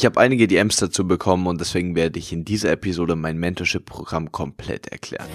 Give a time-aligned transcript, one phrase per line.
[0.00, 4.32] Ich habe einige DMs dazu bekommen und deswegen werde ich in dieser Episode mein Mentorship-Programm
[4.32, 5.26] komplett erklären.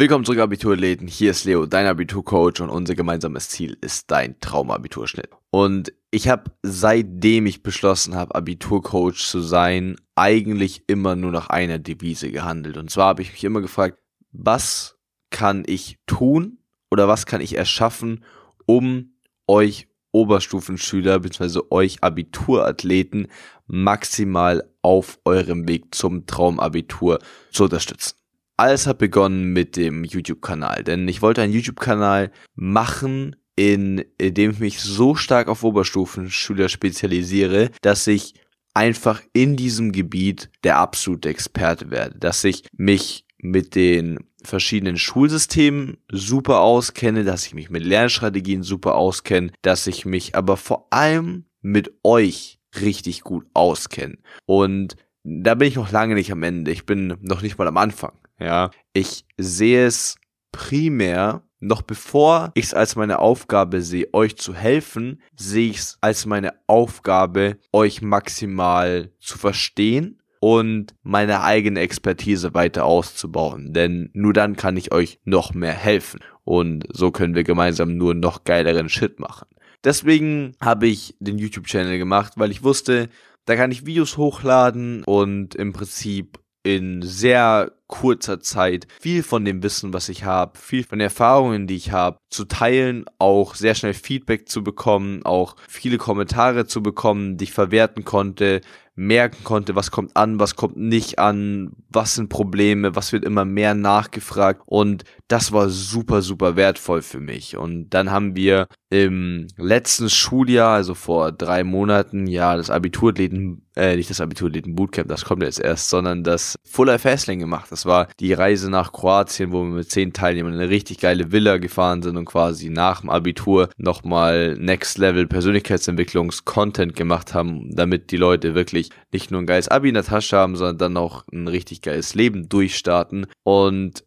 [0.00, 1.06] Willkommen zurück, Abiturathleten.
[1.06, 5.28] Hier ist Leo, dein Abiturcoach und unser gemeinsames Ziel ist dein Traumabiturschnitt.
[5.50, 11.78] Und ich habe, seitdem ich beschlossen habe, Abiturcoach zu sein, eigentlich immer nur nach einer
[11.78, 12.78] Devise gehandelt.
[12.78, 13.98] Und zwar habe ich mich immer gefragt,
[14.32, 14.96] was
[15.28, 16.60] kann ich tun
[16.90, 18.24] oder was kann ich erschaffen,
[18.64, 19.12] um
[19.46, 21.60] euch Oberstufenschüler bzw.
[21.68, 23.28] euch Abiturathleten
[23.66, 27.18] maximal auf eurem Weg zum Traumabitur
[27.52, 28.19] zu unterstützen.
[28.60, 34.58] Alles hat begonnen mit dem YouTube-Kanal, denn ich wollte einen YouTube-Kanal machen, in dem ich
[34.58, 38.34] mich so stark auf Oberstufenschüler spezialisiere, dass ich
[38.74, 45.96] einfach in diesem Gebiet der absolute Experte werde, dass ich mich mit den verschiedenen Schulsystemen
[46.12, 51.46] super auskenne, dass ich mich mit Lernstrategien super auskenne, dass ich mich aber vor allem
[51.62, 54.18] mit euch richtig gut auskenne.
[54.44, 56.70] Und da bin ich noch lange nicht am Ende.
[56.72, 58.12] Ich bin noch nicht mal am Anfang.
[58.40, 60.16] Ja, ich sehe es
[60.50, 65.98] primär noch bevor ich es als meine Aufgabe sehe, euch zu helfen, sehe ich es
[66.00, 73.74] als meine Aufgabe, euch maximal zu verstehen und meine eigene Expertise weiter auszubauen.
[73.74, 76.20] Denn nur dann kann ich euch noch mehr helfen.
[76.44, 79.46] Und so können wir gemeinsam nur noch geileren Shit machen.
[79.84, 83.10] Deswegen habe ich den YouTube-Channel gemacht, weil ich wusste,
[83.44, 89.62] da kann ich Videos hochladen und im Prinzip in sehr kurzer Zeit viel von dem
[89.62, 93.74] Wissen, was ich habe, viel von den Erfahrungen, die ich habe, zu teilen, auch sehr
[93.74, 98.60] schnell Feedback zu bekommen, auch viele Kommentare zu bekommen, die ich verwerten konnte,
[99.00, 103.46] merken konnte, was kommt an, was kommt nicht an, was sind Probleme, was wird immer
[103.46, 107.56] mehr nachgefragt und das war super, super wertvoll für mich.
[107.56, 113.96] Und dann haben wir im letzten Schuljahr, also vor drei Monaten, ja, das Abiturläden, äh,
[113.96, 117.70] nicht das Abiturläden Bootcamp, das kommt jetzt erst, sondern das Full Life Fasting gemacht.
[117.70, 121.32] Das war die Reise nach Kroatien, wo wir mit zehn Teilnehmern in eine richtig geile
[121.32, 128.10] Villa gefahren sind und quasi nach dem Abitur nochmal Next Level Persönlichkeitsentwicklungs-Content gemacht haben, damit
[128.10, 131.24] die Leute wirklich nicht nur ein geiles Abi in der Tasche haben, sondern dann auch
[131.32, 133.26] ein richtig geiles Leben durchstarten.
[133.44, 134.04] Und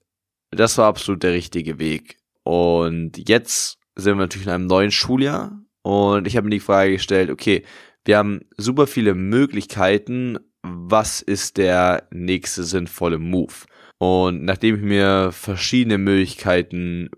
[0.51, 2.17] das war absolut der richtige Weg.
[2.44, 6.94] Und jetzt sind wir natürlich in einem neuen Schuljahr und ich habe mir die Frage
[6.94, 7.63] gestellt, okay,
[8.05, 13.53] wir haben super viele Möglichkeiten, was ist der nächste sinnvolle Move?
[14.00, 17.09] Und nachdem ich mir verschiedene Möglichkeiten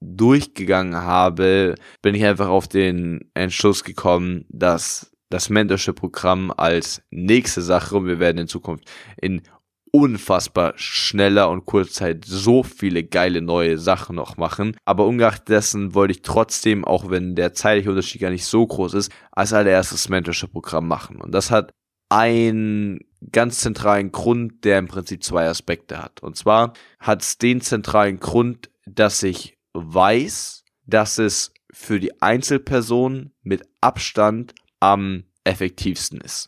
[0.00, 7.96] durchgegangen habe, bin ich einfach auf den Entschluss gekommen, dass das Mentorship-Programm als nächste Sache
[7.96, 9.42] und wir werden in Zukunft in
[9.90, 14.76] unfassbar schneller und Kurzzeit so viele geile neue Sachen noch machen.
[14.84, 18.94] Aber ungeachtet dessen wollte ich trotzdem, auch wenn der zeitliche Unterschied gar nicht so groß
[18.94, 21.20] ist, als allererstes Mentorship-Programm machen.
[21.20, 21.72] Und das hat
[22.14, 23.00] einen
[23.32, 26.22] ganz zentralen Grund, der im Prinzip zwei Aspekte hat.
[26.22, 33.32] Und zwar hat es den zentralen Grund, dass ich weiß, dass es für die Einzelperson
[33.42, 36.46] mit Abstand am effektivsten ist.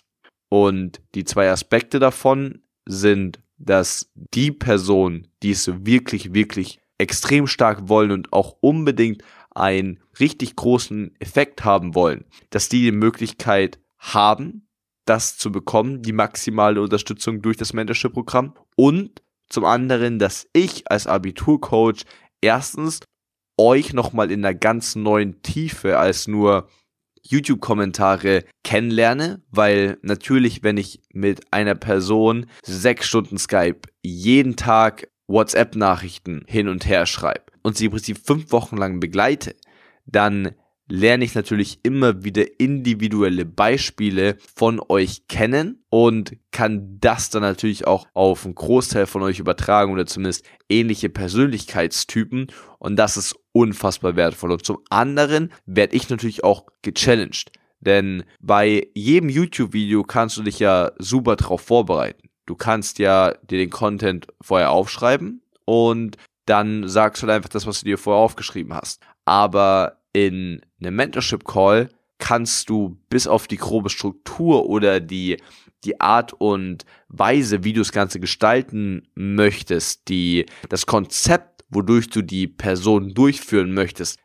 [0.49, 7.89] Und die zwei Aspekte davon sind, dass die Personen, die es wirklich, wirklich extrem stark
[7.89, 14.66] wollen und auch unbedingt einen richtig großen Effekt haben wollen, dass die die Möglichkeit haben,
[15.07, 18.55] das zu bekommen, die maximale Unterstützung durch das Mentorship-Programm.
[18.77, 22.05] Und zum anderen, dass ich als Abiturcoach
[22.41, 23.01] erstens
[23.59, 26.69] euch nochmal in einer ganz neuen Tiefe als nur
[27.23, 36.45] YouTube-Kommentare kennenlerne, weil natürlich, wenn ich mit einer Person sechs Stunden Skype jeden Tag WhatsApp-Nachrichten
[36.47, 39.57] hin und her schreibe und sie im Prinzip fünf Wochen lang begleite,
[40.05, 40.55] dann
[40.89, 47.87] lerne ich natürlich immer wieder individuelle Beispiele von euch kennen und kann das dann natürlich
[47.87, 54.17] auch auf einen Großteil von euch übertragen oder zumindest ähnliche Persönlichkeitstypen und das ist unfassbar
[54.17, 54.53] wertvoll.
[54.53, 57.51] Und zum anderen werde ich natürlich auch gechallenged,
[57.81, 62.29] denn bei jedem YouTube-Video kannst du dich ja super drauf vorbereiten.
[62.47, 66.17] Du kannst ja dir den Content vorher aufschreiben und
[66.47, 69.03] dann sagst du halt einfach das, was du dir vorher aufgeschrieben hast.
[69.25, 71.89] Aber in einem Mentorship Call
[72.19, 75.37] kannst du bis auf die grobe Struktur oder die,
[75.85, 82.23] die Art und Weise, wie du das Ganze gestalten möchtest, die, das Konzept, wodurch du
[82.23, 84.19] die Person durchführen möchtest,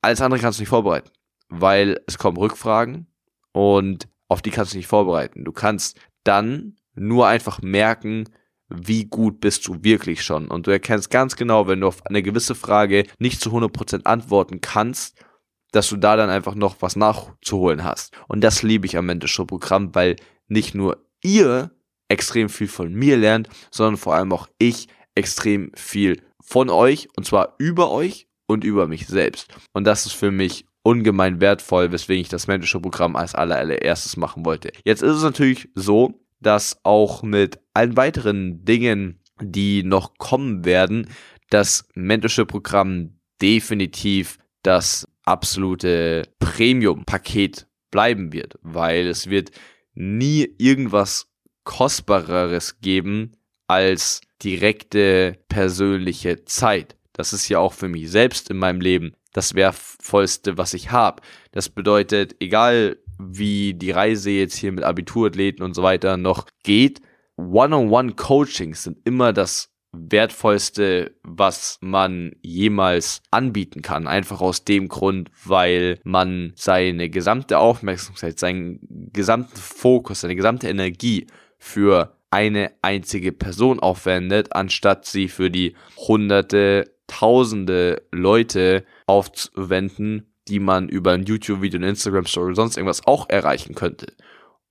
[0.00, 1.10] alles andere kannst du nicht vorbereiten,
[1.48, 3.06] weil es kommen Rückfragen
[3.52, 5.44] und auf die kannst du nicht vorbereiten.
[5.44, 8.24] Du kannst dann nur einfach merken,
[8.68, 10.48] wie gut bist du wirklich schon.
[10.48, 14.60] Und du erkennst ganz genau, wenn du auf eine gewisse Frage nicht zu 100% antworten
[14.60, 15.24] kannst,
[15.72, 18.16] dass du da dann einfach noch was nachzuholen hast.
[18.28, 20.16] Und das liebe ich am Mentorship-Programm, weil
[20.48, 21.70] nicht nur ihr
[22.08, 27.26] extrem viel von mir lernt, sondern vor allem auch ich extrem viel von euch und
[27.26, 29.48] zwar über euch und über mich selbst.
[29.72, 34.70] Und das ist für mich ungemein wertvoll, weswegen ich das Mentorship-Programm als allererstes machen wollte.
[34.84, 41.08] Jetzt ist es natürlich so, dass auch mit allen weiteren Dingen, die noch kommen werden,
[41.50, 49.50] das Mentorship-Programm definitiv das absolute Premium-Paket bleiben wird, weil es wird
[49.94, 51.28] nie irgendwas
[51.64, 53.32] Kostbareres geben
[53.66, 56.96] als direkte persönliche Zeit.
[57.12, 61.22] Das ist ja auch für mich selbst in meinem Leben das Wertvollste, was ich habe.
[61.52, 67.00] Das bedeutet, egal wie die Reise jetzt hier mit Abiturathleten und so weiter noch geht,
[67.36, 74.06] One-on-One-Coachings sind immer das wertvollste, was man jemals anbieten kann.
[74.06, 78.80] Einfach aus dem Grund, weil man seine gesamte Aufmerksamkeit, seinen
[79.12, 81.26] gesamten Fokus, seine gesamte Energie
[81.58, 90.88] für eine einzige Person aufwendet, anstatt sie für die hunderte, tausende Leute aufzuwenden, die man
[90.88, 94.06] über ein YouTube-Video, eine Instagram-Story oder sonst irgendwas auch erreichen könnte.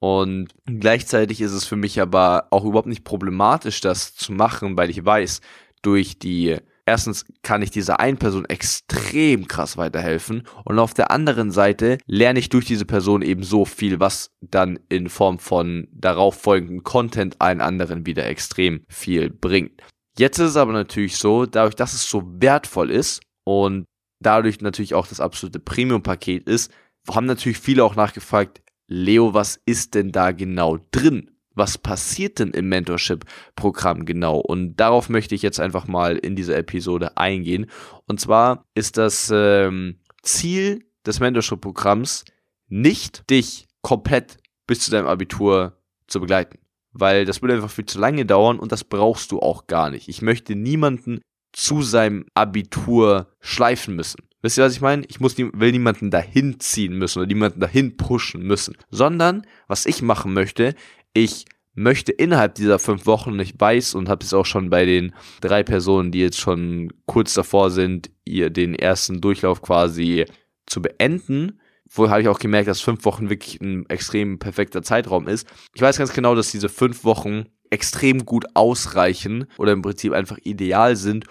[0.06, 4.92] Und gleichzeitig ist es für mich aber auch überhaupt nicht problematisch, das zu machen, weil
[4.92, 5.42] ich weiß,
[5.82, 11.50] durch die erstens kann ich dieser einen Person extrem krass weiterhelfen und auf der anderen
[11.50, 16.40] Seite lerne ich durch diese Person eben so viel, was dann in Form von darauf
[16.40, 19.82] folgenden Content allen anderen wieder extrem viel bringt.
[20.20, 23.86] Jetzt ist es aber natürlich so, dadurch, dass es so wertvoll ist und
[24.20, 26.72] dadurch natürlich auch das absolute Premium-Paket ist,
[27.10, 31.32] haben natürlich viele auch nachgefragt, Leo, was ist denn da genau drin?
[31.56, 34.38] Was passiert denn im Mentorship-Programm genau?
[34.38, 37.68] Und darauf möchte ich jetzt einfach mal in dieser Episode eingehen.
[38.08, 42.26] Und zwar ist das ähm, Ziel des Mentorship-Programms
[42.68, 44.38] nicht, dich komplett
[44.68, 45.78] bis zu deinem Abitur
[46.08, 46.60] zu begleiten.
[46.92, 50.10] Weil das würde einfach viel zu lange dauern und das brauchst du auch gar nicht.
[50.10, 51.22] Ich möchte niemanden
[51.54, 54.28] zu seinem Abitur schleifen müssen.
[54.46, 55.04] Wisst ihr, was ich meine?
[55.08, 58.78] Ich muss, will niemanden dahin ziehen müssen oder niemanden dahin pushen müssen.
[58.92, 60.76] Sondern, was ich machen möchte,
[61.16, 65.16] ich möchte innerhalb dieser fünf Wochen, ich weiß und habe es auch schon bei den
[65.42, 70.26] drei Personen, die jetzt schon kurz davor sind, ihr den ersten Durchlauf quasi
[70.68, 71.60] zu beenden,
[71.92, 75.48] wo habe ich auch gemerkt, dass fünf Wochen wirklich ein extrem perfekter Zeitraum ist.
[75.74, 80.38] Ich weiß ganz genau, dass diese fünf Wochen extrem gut ausreichen oder im Prinzip einfach
[80.44, 81.26] ideal sind,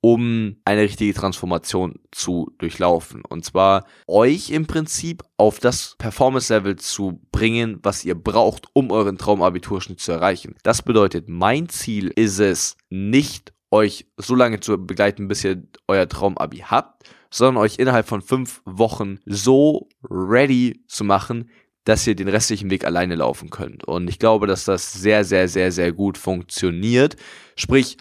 [0.00, 3.22] um eine richtige Transformation zu durchlaufen.
[3.24, 9.18] Und zwar euch im Prinzip auf das Performance-Level zu bringen, was ihr braucht, um euren
[9.18, 10.54] Traumabiturschnitt zu erreichen.
[10.62, 16.08] Das bedeutet, mein Ziel ist es, nicht euch so lange zu begleiten, bis ihr euer
[16.08, 21.50] Traumabi habt, sondern euch innerhalb von fünf Wochen so ready zu machen,
[21.84, 23.84] dass ihr den restlichen Weg alleine laufen könnt.
[23.84, 27.16] Und ich glaube, dass das sehr, sehr, sehr, sehr gut funktioniert.
[27.56, 27.96] Sprich,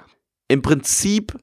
[0.48, 1.38] im Prinzip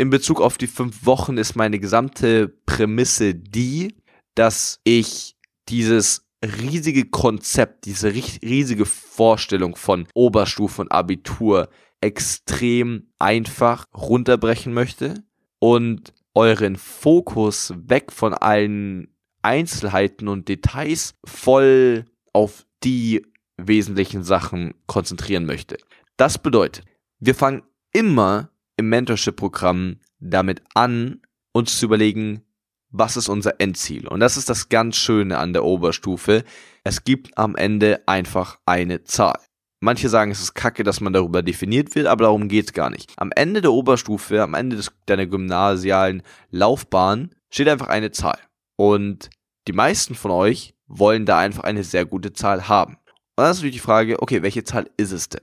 [0.00, 3.94] in Bezug auf die fünf Wochen ist meine gesamte Prämisse die,
[4.34, 5.36] dass ich
[5.68, 11.68] dieses riesige Konzept, diese riesige Vorstellung von Oberstufe und Abitur
[12.00, 15.22] extrem einfach runterbrechen möchte
[15.58, 23.26] und euren Fokus weg von allen Einzelheiten und Details voll auf die
[23.58, 25.76] wesentlichen Sachen konzentrieren möchte.
[26.16, 26.86] Das bedeutet,
[27.18, 28.50] wir fangen immer
[28.80, 31.20] im Mentorship-Programm damit an,
[31.52, 32.42] uns zu überlegen,
[32.90, 34.08] was ist unser Endziel?
[34.08, 36.44] Und das ist das ganz Schöne an der Oberstufe.
[36.84, 39.38] Es gibt am Ende einfach eine Zahl.
[39.82, 42.90] Manche sagen, es ist kacke, dass man darüber definiert wird, aber darum geht es gar
[42.90, 43.12] nicht.
[43.16, 48.38] Am Ende der Oberstufe, am Ende des, deiner gymnasialen Laufbahn steht einfach eine Zahl.
[48.76, 49.30] Und
[49.68, 52.94] die meisten von euch wollen da einfach eine sehr gute Zahl haben.
[52.94, 55.42] Und dann ist natürlich die Frage, okay, welche Zahl ist es denn?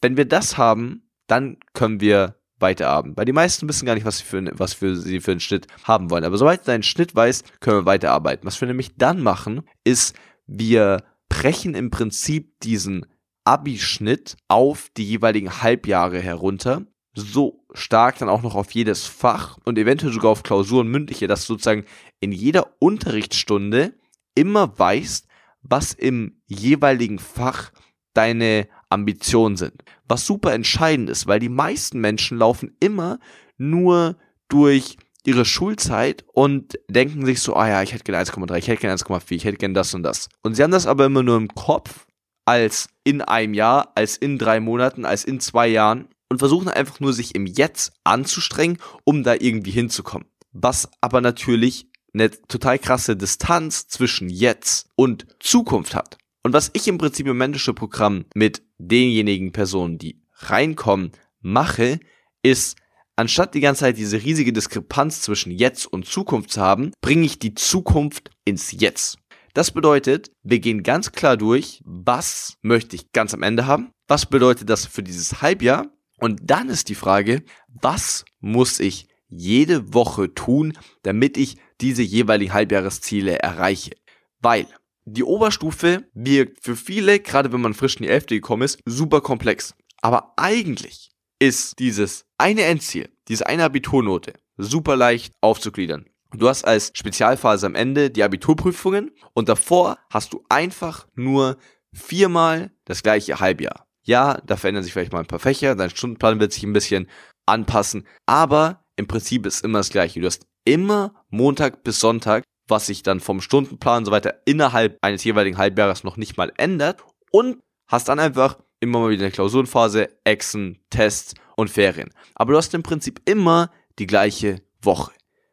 [0.00, 3.16] Wenn wir das haben, dann können wir weiterarbeiten.
[3.16, 5.66] Weil die meisten wissen gar nicht, was sie für, was für sie für einen Schnitt
[5.84, 6.24] haben wollen.
[6.24, 8.46] Aber sobald du deinen Schnitt weißt, können wir weiterarbeiten.
[8.46, 10.16] Was wir nämlich dann machen, ist,
[10.46, 13.06] wir brechen im Prinzip diesen
[13.44, 16.86] Abi-Schnitt auf die jeweiligen Halbjahre herunter.
[17.14, 21.46] So stark dann auch noch auf jedes Fach und eventuell sogar auf Klausuren mündliche, dass
[21.46, 21.84] du sozusagen
[22.20, 23.94] in jeder Unterrichtsstunde
[24.34, 25.28] immer weißt,
[25.62, 27.70] was im jeweiligen Fach
[28.14, 29.84] deine Ambitionen sind.
[30.08, 33.18] Was super entscheidend ist, weil die meisten Menschen laufen immer
[33.58, 34.16] nur
[34.48, 34.96] durch
[35.26, 38.96] ihre Schulzeit und denken sich so, ah ja, ich hätte gerne 1,3, ich hätte gerne
[38.96, 40.28] 1,4, ich hätte gerne das und das.
[40.42, 42.06] Und sie haben das aber immer nur im Kopf,
[42.44, 47.00] als in einem Jahr, als in drei Monaten, als in zwei Jahren und versuchen einfach
[47.00, 50.28] nur sich im Jetzt anzustrengen, um da irgendwie hinzukommen.
[50.52, 56.18] Was aber natürlich eine total krasse Distanz zwischen jetzt und Zukunft hat.
[56.44, 62.00] Und was ich im Prinzip im Mentorship-Programm mit denjenigen Personen, die reinkommen, mache,
[62.42, 62.76] ist,
[63.16, 67.38] anstatt die ganze Zeit diese riesige Diskrepanz zwischen jetzt und Zukunft zu haben, bringe ich
[67.38, 69.16] die Zukunft ins Jetzt.
[69.54, 74.26] Das bedeutet, wir gehen ganz klar durch, was möchte ich ganz am Ende haben, was
[74.26, 75.86] bedeutet das für dieses Halbjahr
[76.18, 82.52] und dann ist die Frage, was muss ich jede Woche tun, damit ich diese jeweiligen
[82.52, 83.92] Halbjahresziele erreiche.
[84.40, 84.66] Weil
[85.04, 88.26] die Oberstufe wirkt für viele, gerade wenn man frisch in die 11.
[88.26, 89.74] gekommen ist, super komplex.
[90.00, 96.06] Aber eigentlich ist dieses eine Endziel, diese eine Abiturnote, super leicht aufzugliedern.
[96.32, 101.58] Du hast als Spezialphase am Ende die Abiturprüfungen und davor hast du einfach nur
[101.92, 103.86] viermal das gleiche Halbjahr.
[104.02, 107.08] Ja, da verändern sich vielleicht mal ein paar Fächer, dein Stundenplan wird sich ein bisschen
[107.46, 110.20] anpassen, aber im Prinzip ist immer das gleiche.
[110.20, 114.98] Du hast immer Montag bis Sonntag, was sich dann vom Stundenplan und so weiter innerhalb
[115.02, 119.32] eines jeweiligen Halbjahres noch nicht mal ändert und hast dann einfach immer mal wieder eine
[119.32, 122.10] Klausurenphase, Exen, Tests und Ferien.
[122.34, 125.12] Aber du hast im Prinzip immer die gleiche Woche,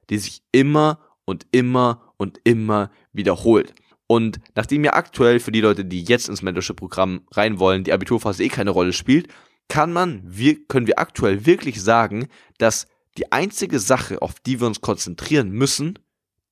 [0.09, 3.73] die sich immer und immer und immer wiederholt.
[4.07, 8.43] Und nachdem ja aktuell für die Leute, die jetzt ins Mentorship-Programm rein wollen, die Abiturphase
[8.43, 9.27] eh keine Rolle spielt,
[9.69, 12.27] kann man, wir, können wir aktuell wirklich sagen,
[12.57, 12.87] dass
[13.17, 15.97] die einzige Sache, auf die wir uns konzentrieren müssen,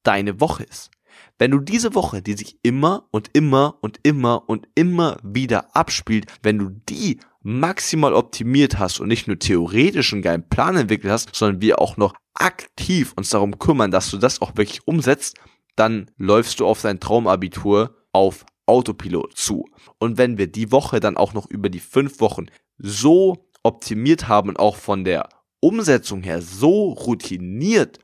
[0.04, 0.92] deine Woche ist.
[1.38, 6.26] Wenn du diese Woche, die sich immer und immer und immer und immer wieder abspielt,
[6.44, 11.34] wenn du die maximal optimiert hast und nicht nur theoretisch einen geilen Plan entwickelt hast,
[11.34, 15.38] sondern wir auch noch aktiv uns darum kümmern, dass du das auch wirklich umsetzt,
[15.76, 19.66] dann läufst du auf dein Traumabitur auf Autopilot zu.
[19.98, 24.50] Und wenn wir die Woche dann auch noch über die fünf Wochen so optimiert haben
[24.50, 25.30] und auch von der
[25.62, 28.00] Umsetzung her so routiniert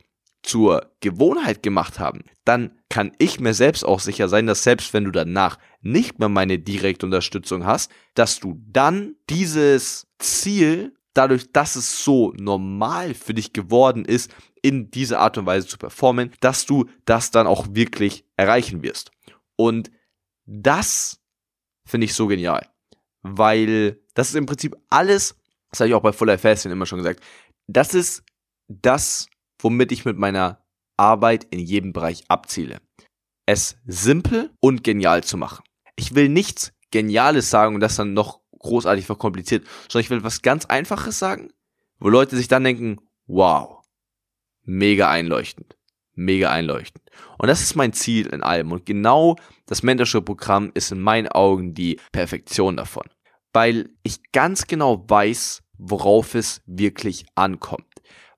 [0.46, 5.06] zur Gewohnheit gemacht haben, dann kann ich mir selbst auch sicher sein, dass selbst wenn
[5.06, 11.76] du danach nicht mehr meine direkte Unterstützung hast, dass du dann dieses Ziel, dadurch, dass
[11.76, 16.66] es so normal für dich geworden ist, in dieser Art und Weise zu performen, dass
[16.66, 19.12] du das dann auch wirklich erreichen wirst.
[19.56, 19.92] Und
[20.46, 21.22] das
[21.86, 22.68] finde ich so genial,
[23.22, 25.36] weil das ist im Prinzip alles,
[25.72, 27.22] das habe ich auch bei Full Life immer schon gesagt,
[27.68, 28.24] das ist
[28.68, 29.28] das,
[29.60, 30.66] womit ich mit meiner
[30.98, 32.80] Arbeit in jedem Bereich abziele.
[33.46, 35.64] Es simpel und genial zu machen.
[35.96, 40.42] Ich will nichts Geniales sagen und das dann noch großartig verkompliziert, sondern ich will was
[40.42, 41.52] ganz Einfaches sagen,
[42.00, 42.98] wo Leute sich dann denken,
[43.28, 43.82] wow,
[44.64, 45.78] mega einleuchtend,
[46.14, 47.04] mega einleuchtend.
[47.38, 48.72] Und das ist mein Ziel in allem.
[48.72, 49.36] Und genau
[49.66, 53.06] das Mentorship-Programm ist in meinen Augen die Perfektion davon.
[53.54, 57.95] Weil ich ganz genau weiß, worauf es wirklich ankommt.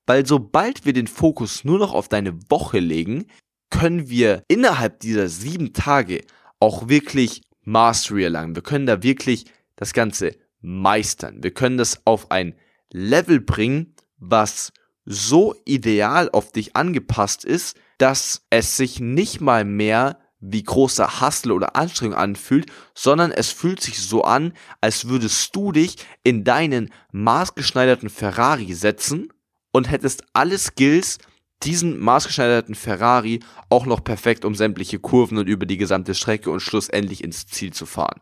[0.07, 3.27] Weil sobald wir den Fokus nur noch auf deine Woche legen,
[3.69, 6.23] können wir innerhalb dieser sieben Tage
[6.59, 8.55] auch wirklich Mastery erlangen.
[8.55, 9.45] Wir können da wirklich
[9.75, 11.43] das Ganze meistern.
[11.43, 12.55] Wir können das auf ein
[12.91, 14.71] Level bringen, was
[15.05, 21.53] so ideal auf dich angepasst ist, dass es sich nicht mal mehr wie großer Hustle
[21.53, 26.93] oder Anstrengung anfühlt, sondern es fühlt sich so an, als würdest du dich in deinen
[27.11, 29.29] maßgeschneiderten Ferrari setzen
[29.77, 31.19] und hättest alle Skills,
[31.63, 36.59] diesen maßgeschneiderten Ferrari auch noch perfekt um sämtliche Kurven und über die gesamte Strecke und
[36.59, 38.21] schlussendlich ins Ziel zu fahren.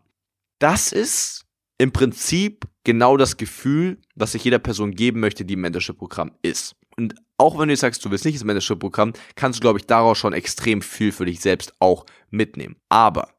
[0.59, 1.45] Das ist
[1.77, 6.75] im Prinzip genau das Gefühl, was sich jeder Person geben möchte, die im Mentorship-Programm ist.
[6.97, 10.17] Und auch wenn du sagst, du willst nicht ins Mentorship-Programm, kannst du, glaube ich, daraus
[10.17, 12.77] schon extrem viel für dich selbst auch mitnehmen.
[12.87, 13.33] Aber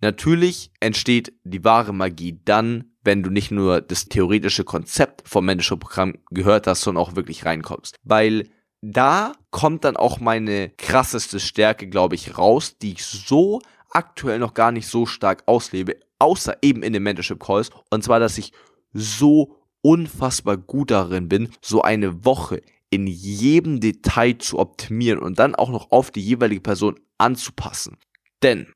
[0.00, 6.14] natürlich entsteht die wahre Magie dann, wenn du nicht nur das theoretische Konzept vom Mentorship-Programm
[6.30, 7.96] gehört hast, sondern auch wirklich reinkommst.
[8.02, 8.48] Weil
[8.82, 14.54] da kommt dann auch meine krasseste Stärke, glaube ich, raus, die ich so aktuell noch
[14.54, 17.70] gar nicht so stark auslebe, außer eben in den Mentorship Calls.
[17.90, 18.52] Und zwar, dass ich
[18.92, 25.54] so unfassbar gut darin bin, so eine Woche in jedem Detail zu optimieren und dann
[25.54, 27.98] auch noch auf die jeweilige Person anzupassen.
[28.42, 28.72] Denn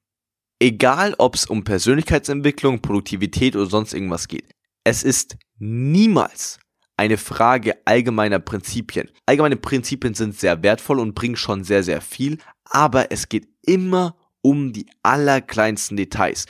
[0.61, 6.59] egal ob es um Persönlichkeitsentwicklung, Produktivität oder sonst irgendwas geht, es ist niemals
[6.97, 9.11] eine Frage allgemeiner Prinzipien.
[9.27, 14.17] Allgemeine Prinzipien sind sehr wertvoll und bringen schon sehr, sehr viel, aber es geht immer
[14.41, 16.47] um die allerkleinsten Details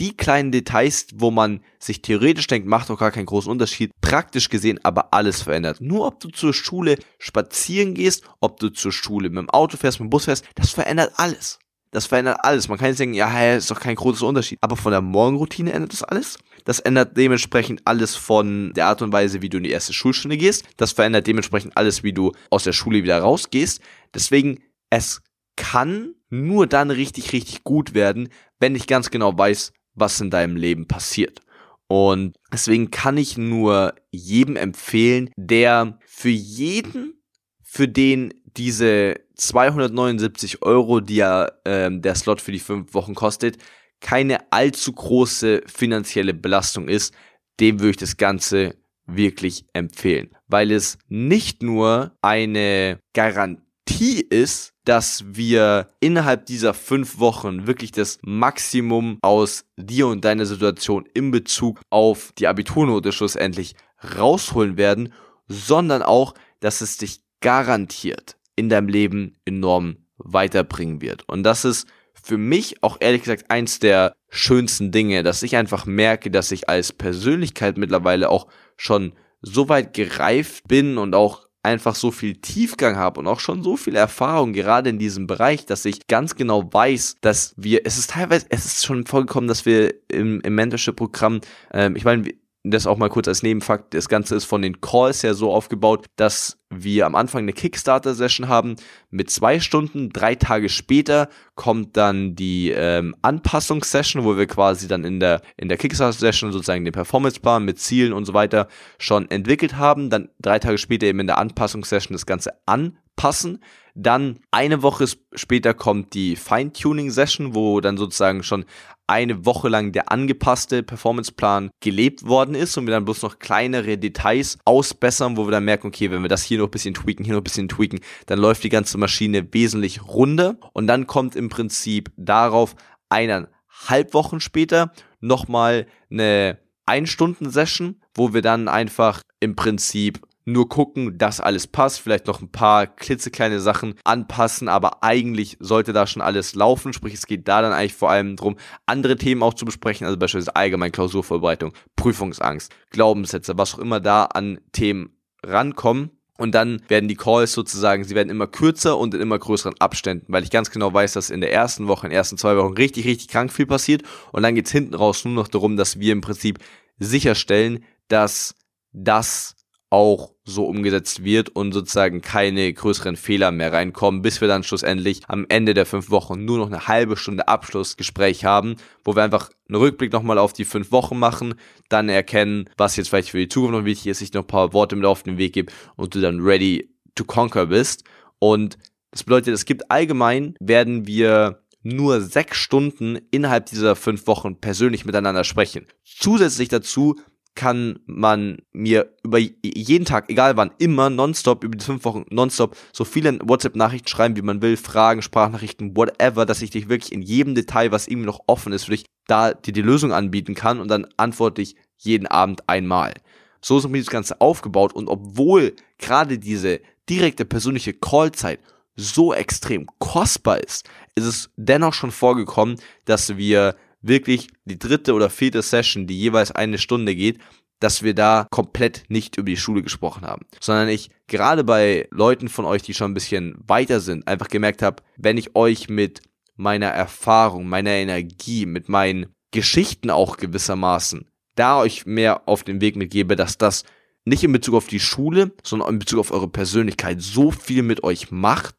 [0.00, 4.48] die kleinen Details, wo man sich theoretisch denkt, macht doch gar keinen großen Unterschied, praktisch
[4.48, 5.80] gesehen aber alles verändert.
[5.80, 10.00] Nur ob du zur Schule spazieren gehst, ob du zur Schule mit dem Auto fährst,
[10.00, 11.58] mit dem Bus fährst, das verändert alles.
[11.90, 12.68] Das verändert alles.
[12.68, 14.58] Man kann jetzt denken, ja, hey, ist doch kein großer Unterschied.
[14.60, 16.38] Aber von der Morgenroutine ändert das alles.
[16.64, 20.36] Das ändert dementsprechend alles von der Art und Weise, wie du in die erste Schulstunde
[20.36, 20.64] gehst.
[20.76, 23.80] Das verändert dementsprechend alles, wie du aus der Schule wieder rausgehst.
[24.14, 25.22] Deswegen, es
[25.56, 28.28] kann nur dann richtig, richtig gut werden,
[28.60, 31.40] wenn ich ganz genau weiß, was in deinem Leben passiert.
[31.88, 37.20] Und deswegen kann ich nur jedem empfehlen, der für jeden,
[37.62, 43.56] für den diese 279 Euro, die ja ähm, der Slot für die fünf Wochen kostet,
[44.00, 47.14] keine allzu große finanzielle Belastung ist,
[47.58, 55.24] dem würde ich das Ganze wirklich empfehlen, weil es nicht nur eine Garantie ist, dass
[55.26, 61.80] wir innerhalb dieser fünf Wochen wirklich das Maximum aus dir und deiner Situation in Bezug
[61.90, 63.74] auf die Abiturnote schlussendlich
[64.16, 65.12] rausholen werden,
[65.48, 71.28] sondern auch, dass es dich garantiert in deinem Leben enorm weiterbringen wird.
[71.28, 71.88] Und das ist
[72.22, 76.68] für mich auch ehrlich gesagt eins der schönsten Dinge, dass ich einfach merke, dass ich
[76.68, 82.96] als Persönlichkeit mittlerweile auch schon so weit gereift bin und auch einfach so viel Tiefgang
[82.96, 86.72] habe und auch schon so viel Erfahrung gerade in diesem Bereich, dass ich ganz genau
[86.72, 91.40] weiß, dass wir, es ist teilweise, es ist schon vorgekommen, dass wir im, im Mentorship-Programm,
[91.72, 95.22] ähm, ich meine, das auch mal kurz als Nebenfakt, das Ganze ist von den Calls
[95.22, 98.76] her so aufgebaut, dass wir am Anfang eine Kickstarter-Session haben
[99.10, 100.10] mit zwei Stunden.
[100.10, 105.68] Drei Tage später kommt dann die ähm, Anpassungssession, wo wir quasi dann in der, in
[105.68, 110.10] der Kickstarter-Session sozusagen den Performance-Plan mit Zielen und so weiter schon entwickelt haben.
[110.10, 113.60] Dann drei Tage später eben in der Anpassungssession das Ganze anpassen.
[113.94, 118.64] Dann eine Woche später kommt die Feintuning-Session, wo dann sozusagen schon
[119.10, 123.98] eine Woche lang der angepasste Performanceplan gelebt worden ist und wir dann bloß noch kleinere
[123.98, 127.24] Details ausbessern, wo wir dann merken, okay, wenn wir das hier noch ein bisschen tweaken,
[127.24, 131.34] hier noch ein bisschen tweaken, dann läuft die ganze Maschine wesentlich runder und dann kommt
[131.34, 132.76] im Prinzip darauf
[133.08, 141.40] eineinhalb Wochen später nochmal eine Ein-Stunden-Session, wo wir dann einfach im Prinzip nur gucken, dass
[141.40, 146.54] alles passt, vielleicht noch ein paar klitzekleine Sachen anpassen, aber eigentlich sollte da schon alles
[146.54, 150.06] laufen, sprich es geht da dann eigentlich vor allem darum, andere Themen auch zu besprechen,
[150.06, 155.10] also beispielsweise allgemein Klausurvorbereitung, Prüfungsangst, Glaubenssätze, was auch immer da an Themen
[155.44, 156.10] rankommen.
[156.38, 160.32] Und dann werden die Calls sozusagen, sie werden immer kürzer und in immer größeren Abständen,
[160.32, 162.72] weil ich ganz genau weiß, dass in der ersten Woche, in den ersten zwei Wochen
[162.72, 164.04] richtig, richtig krank viel passiert.
[164.32, 166.58] Und dann geht's hinten raus nur noch darum, dass wir im Prinzip
[166.98, 168.54] sicherstellen, dass
[168.94, 169.54] das
[169.90, 175.22] auch so umgesetzt wird und sozusagen keine größeren Fehler mehr reinkommen, bis wir dann schlussendlich
[175.26, 179.50] am Ende der fünf Wochen nur noch eine halbe Stunde Abschlussgespräch haben, wo wir einfach
[179.68, 181.54] einen Rückblick nochmal auf die fünf Wochen machen,
[181.88, 184.72] dann erkennen, was jetzt vielleicht für die Zukunft noch wichtig ist, ich noch ein paar
[184.72, 188.04] Worte mit auf den Weg gebe und du dann ready to conquer bist.
[188.38, 188.78] Und
[189.10, 195.04] das bedeutet, es gibt allgemein, werden wir nur sechs Stunden innerhalb dieser fünf Wochen persönlich
[195.04, 195.86] miteinander sprechen.
[196.04, 197.16] Zusätzlich dazu
[197.54, 202.76] kann man mir über jeden Tag, egal wann, immer nonstop, über die fünf Wochen nonstop,
[202.92, 207.22] so viele WhatsApp-Nachrichten schreiben, wie man will, Fragen, Sprachnachrichten, whatever, dass ich dich wirklich in
[207.22, 210.80] jedem Detail, was irgendwie noch offen ist, für dich da dir die Lösung anbieten kann
[210.80, 213.14] und dann antworte ich jeden Abend einmal.
[213.60, 218.60] So ist mir das Ganze aufgebaut und obwohl gerade diese direkte persönliche Callzeit
[218.96, 225.30] so extrem kostbar ist, ist es dennoch schon vorgekommen, dass wir wirklich die dritte oder
[225.30, 227.38] vierte Session, die jeweils eine Stunde geht,
[227.80, 232.48] dass wir da komplett nicht über die Schule gesprochen haben, sondern ich gerade bei Leuten
[232.48, 236.20] von euch, die schon ein bisschen weiter sind, einfach gemerkt habe, wenn ich euch mit
[236.56, 242.96] meiner Erfahrung, meiner Energie, mit meinen Geschichten auch gewissermaßen da euch mehr auf den Weg
[242.96, 243.84] mitgebe, dass das
[244.24, 248.02] nicht in Bezug auf die Schule, sondern in Bezug auf eure Persönlichkeit so viel mit
[248.02, 248.74] euch macht,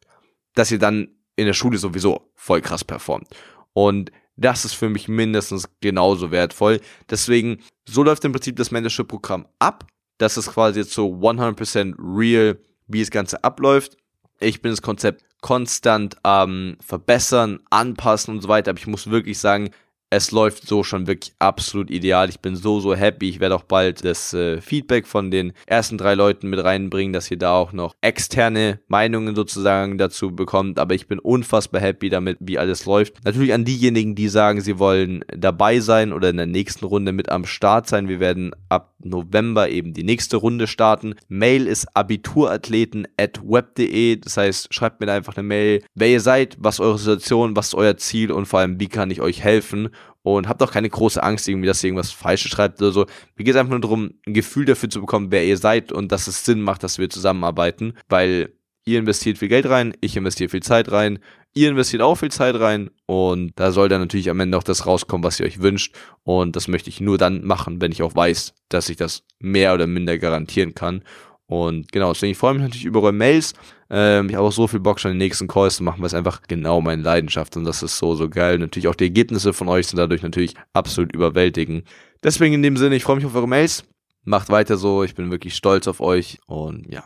[0.56, 3.28] dass ihr dann in der Schule sowieso voll krass performt.
[3.74, 6.80] Und das ist für mich mindestens genauso wertvoll.
[7.10, 9.86] Deswegen, so läuft im Prinzip das Mentorship-Programm ab.
[10.18, 13.98] Das ist quasi jetzt so 100% real, wie das Ganze abläuft.
[14.40, 18.72] Ich bin das Konzept konstant ähm, verbessern, anpassen und so weiter.
[18.72, 19.72] Aber ich muss wirklich sagen,
[20.12, 22.30] es läuft so schon wirklich absolut ideal.
[22.30, 23.30] Ich bin so, so happy.
[23.30, 27.32] Ich werde auch bald das äh, Feedback von den ersten drei Leuten mit reinbringen, dass
[27.32, 30.80] ihr da auch noch externe Meinungen sozusagen dazu bekommt.
[30.80, 33.24] Aber ich bin unfassbar happy damit, wie alles läuft.
[33.24, 37.30] Natürlich an diejenigen, die sagen, sie wollen dabei sein oder in der nächsten Runde mit
[37.30, 38.10] am Start sein.
[38.10, 41.16] Wir werden ab November eben die nächste Runde starten.
[41.28, 44.18] Mail ist abiturathleten at web.de.
[44.18, 47.76] Das heißt, schreibt mir einfach eine Mail, wer ihr seid, was eure Situation, was ist
[47.76, 49.90] euer Ziel und vor allem, wie kann ich euch helfen
[50.24, 53.06] und habt auch keine große Angst, irgendwie, dass ihr irgendwas Falsches schreibt oder so.
[53.36, 56.12] Mir geht es einfach nur darum, ein Gefühl dafür zu bekommen, wer ihr seid und
[56.12, 58.54] dass es Sinn macht, dass wir zusammenarbeiten, weil
[58.86, 61.20] ihr investiert viel Geld rein, ich investiere viel Zeit rein,
[61.54, 64.86] Ihr investiert auch viel Zeit rein und da soll dann natürlich am Ende auch das
[64.86, 65.94] rauskommen, was ihr euch wünscht.
[66.24, 69.74] Und das möchte ich nur dann machen, wenn ich auch weiß, dass ich das mehr
[69.74, 71.04] oder minder garantieren kann.
[71.48, 73.54] Und genau, deswegen freue ich mich natürlich über eure Mails.
[73.90, 76.14] Ähm, ich habe auch so viel Bock, schon den nächsten Calls zu machen, weil es
[76.14, 78.58] einfach genau meine Leidenschaft und das ist so, so geil.
[78.58, 81.86] Natürlich auch die Ergebnisse von euch sind dadurch natürlich absolut überwältigend.
[82.24, 83.84] Deswegen in dem Sinne, ich freue mich auf eure Mails.
[84.24, 87.04] Macht weiter so, ich bin wirklich stolz auf euch und ja,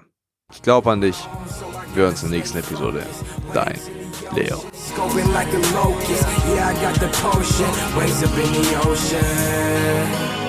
[0.54, 1.18] ich glaube an dich.
[1.96, 3.04] Wir hören uns in der nächsten Episode.
[3.52, 3.80] Dein
[4.36, 4.58] Leo.
[4.74, 10.45] Scoping like a locust, yeah, I got the potion, waves up in the ocean.